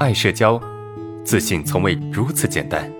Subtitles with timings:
[0.00, 0.60] 爱社交，
[1.24, 2.90] 自信从未如此简单。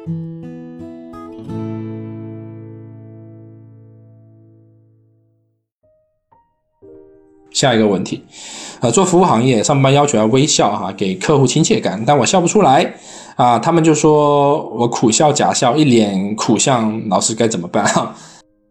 [7.51, 8.23] 下一个问题，
[8.81, 12.95] 呃，做服务行业上班要求要微笑哈，给客户亲切感，但我笑不出来
[13.35, 18.15] 啊，他们就说我苦笑假笑，一脸苦相，老师该怎么办哈？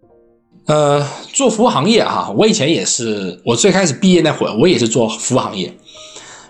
[0.67, 5.73] 呃，做服务行业哈，我以前也是，我最开始毕业那会儿，我也是做服务行业。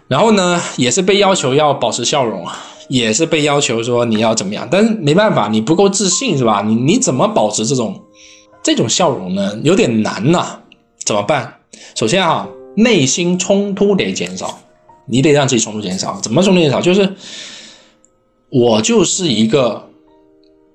[0.07, 2.45] 然后呢，也是被要求要保持笑容，
[2.87, 6.61] 也是被要求说你要怎么样，但是没办法，你不够自信是吧？
[6.61, 8.01] 你你怎么保持这种
[8.61, 9.57] 这种笑容呢？
[9.63, 10.59] 有点难呐，
[11.05, 11.61] 怎么办？
[11.95, 14.59] 首先哈，内心冲突得减少，
[15.07, 16.19] 你得让自己冲突减少。
[16.21, 16.81] 怎么冲突减少？
[16.81, 17.15] 就是
[18.49, 19.89] 我就是一个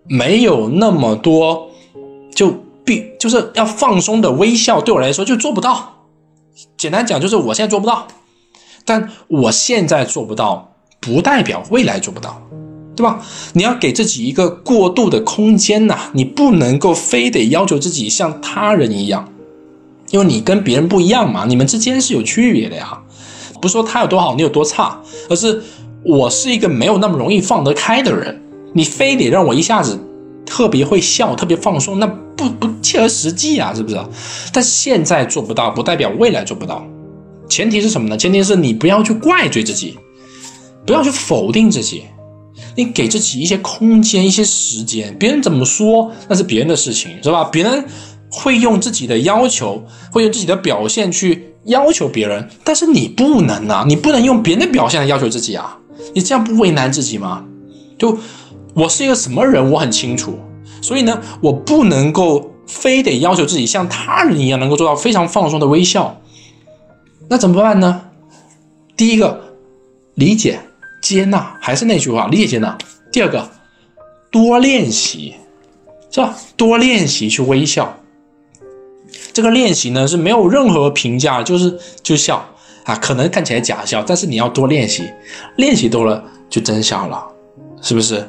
[0.09, 1.71] 没有那么多
[2.35, 2.53] 就
[2.85, 6.07] 必就是要放松的微笑，对我来说就做不到。
[6.77, 8.09] 简单讲就是我现在做不到。
[8.89, 12.41] 但我现在做不到，不代表未来做不到，
[12.97, 13.21] 对吧？
[13.53, 19.29] 你要给自己一个过渡的空间呐，你不能够非得要求自己像他人一样，
[20.11, 22.99] 因为你跟别人不一样嘛，你们之间是有区别的呀。
[23.61, 25.63] 不是说他有多好，你有多差，而是
[26.03, 28.41] 我是一个没有那么容易放得开的人，
[28.73, 29.99] 你非得让我一下子
[30.47, 34.01] 特别会笑、特别放松，那不不切合实际啊，是不是？
[34.53, 36.87] 但现在做不到，不代表未来做不到。
[37.49, 38.17] 前提是什么呢？
[38.17, 39.99] 前提是你不要去怪罪自己，
[40.87, 42.05] 不要去否定自己，
[42.77, 45.17] 你给自己一些空间、一些时间。
[45.19, 47.45] 别人怎么说那是别人的事情，是吧？
[47.45, 47.85] 别人
[48.31, 49.83] 会用自己的要求，
[50.13, 53.85] 会用自己的表现去要求别人，但是你不能啊！
[53.89, 55.79] 你不能用别人的表现来要求自己啊！
[56.15, 57.45] 你这样不为难自己吗？
[57.99, 58.17] 就
[58.75, 60.39] 我是一个什么人，我很清楚，
[60.81, 66.21] 所以呢，我不能够非得要求自己像他人一样，能够做到非常放松的微笑。
[67.31, 68.03] 那怎么办呢？
[68.97, 69.39] 第一个，
[70.15, 70.59] 理解、
[71.03, 72.77] 接纳，还是那句话，理解、接纳。
[73.13, 73.51] 第二个，
[74.31, 75.35] 多练习，
[76.11, 76.35] 是吧？
[76.57, 77.95] 多练习去微笑。
[79.33, 82.45] 这个练习呢是没有任何评价，就是就笑
[82.85, 85.09] 啊，可能看起来假笑，但是你要多练习，
[85.57, 87.25] 练习多了就真笑了，
[87.83, 88.27] 是不是？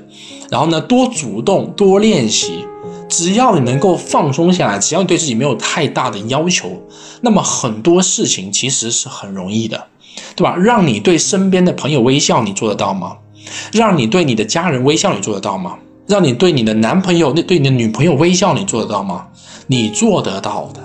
[0.52, 2.66] 然后呢，多主动，多练习。
[3.10, 6.82] 只要你能够放松下来，只要你对自己没有太大的要求，
[7.22, 9.88] 那么很多事情其实是很容易的，
[10.36, 10.56] 对吧？
[10.56, 13.18] 让你对身边的朋友微笑，你做得到吗？
[13.74, 15.76] 让你对你的家人微笑，你做得到吗？
[16.08, 19.28] 让你对你的男朋友、那对你的女朋友微笑，你做得到吗？
[19.68, 20.82] 你做得到的，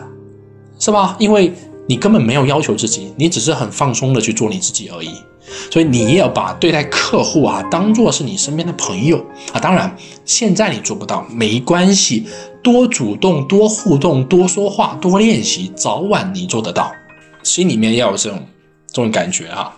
[0.79, 1.17] 是吧？
[1.19, 1.53] 因为
[1.87, 5.11] 你根本没有要求自己，你只是很放松的去做你自己而已。
[5.70, 12.26] 所以你也要把对待客户啊当做是你身边的朋友啊，当然现在你做不到没关系，
[12.62, 16.93] 多主动、多互动、多说话、多练习，早晚你做得到。
[17.43, 18.41] 心里面要有这种
[18.87, 19.76] 这种感觉啊。